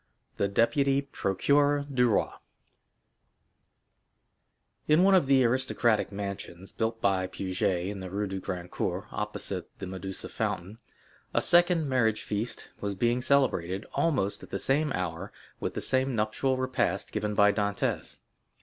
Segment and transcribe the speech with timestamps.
[0.37, 2.31] The Deputy Procureur du Roi
[4.87, 9.05] In one of the aristocratic mansions built by Puget in the Rue du Grand Cours
[9.11, 10.79] opposite the Medusa fountain,
[11.35, 16.57] a second marriage feast was being celebrated, almost at the same hour with the nuptial
[16.57, 18.21] repast given by Dantès.